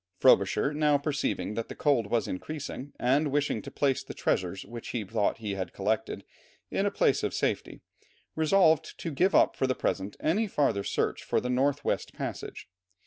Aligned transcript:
Frobisher, 0.17 0.73
now 0.73 0.97
perceiving 0.97 1.53
that 1.53 1.67
the 1.69 1.75
cold 1.75 2.07
was 2.07 2.27
increasing, 2.27 2.91
and 2.99 3.27
wishing 3.27 3.61
to 3.61 3.69
place 3.69 4.01
the 4.03 4.15
treasures 4.15 4.65
which 4.65 4.87
he 4.87 5.03
thought 5.03 5.37
he 5.37 5.53
had 5.53 5.73
collected, 5.73 6.23
in 6.71 6.87
a 6.87 6.89
place 6.91 7.21
of 7.21 7.35
safety, 7.35 7.81
resolved 8.35 8.99
to 8.99 9.11
give 9.11 9.35
up 9.35 9.55
for 9.55 9.67
the 9.67 9.75
present 9.75 10.17
any 10.19 10.47
farther 10.47 10.83
search 10.83 11.21
for 11.23 11.39
the 11.39 11.51
north 11.51 11.85
west 11.85 12.13
passage. 12.13 12.67